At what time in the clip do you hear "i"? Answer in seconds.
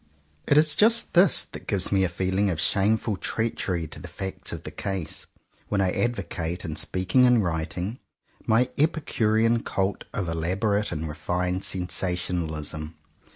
5.79-5.91